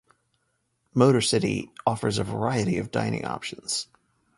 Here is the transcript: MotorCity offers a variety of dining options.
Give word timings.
MotorCity 0.95 1.69
offers 1.85 2.17
a 2.17 2.23
variety 2.23 2.79
of 2.79 2.89
dining 2.89 3.23
options. 3.23 3.87